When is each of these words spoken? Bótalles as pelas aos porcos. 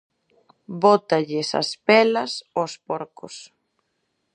Bótalles 0.83 1.49
as 1.61 1.69
pelas 1.87 2.31
aos 2.57 2.73
porcos. 2.87 3.35